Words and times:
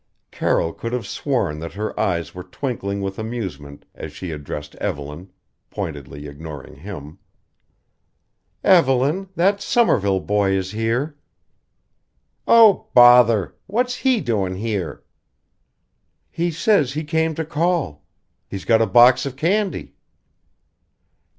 Carroll 0.31 0.73
could 0.73 0.93
have 0.93 1.05
sworn 1.05 1.59
that 1.59 1.73
her 1.73 1.99
eyes 1.99 2.33
were 2.33 2.41
twinkling 2.41 3.01
with 3.03 3.19
amusement 3.19 3.85
as 3.93 4.11
she 4.11 4.31
addressed 4.31 4.73
Evelyn 4.77 5.31
pointedly 5.69 6.25
ignoring 6.27 6.77
him. 6.77 7.19
"Evelyn 8.63 9.29
that 9.35 9.61
Somerville 9.61 10.19
boy 10.21 10.53
is 10.53 10.71
here." 10.71 11.15
"Oh! 12.47 12.87
bother! 12.95 13.53
What's 13.67 13.97
he 13.97 14.21
doin' 14.21 14.55
here?" 14.55 15.03
"He 16.31 16.49
says 16.49 16.93
he 16.93 17.03
came 17.03 17.35
to 17.35 17.45
call. 17.45 18.03
He's 18.47 18.65
got 18.65 18.81
a 18.81 18.87
box 18.87 19.27
of 19.27 19.35
candy." 19.35 19.93